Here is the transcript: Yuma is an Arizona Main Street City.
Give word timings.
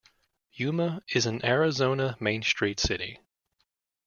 Yuma 0.55 1.03
is 1.13 1.27
an 1.27 1.45
Arizona 1.45 2.17
Main 2.19 2.41
Street 2.41 2.79
City. 2.79 3.19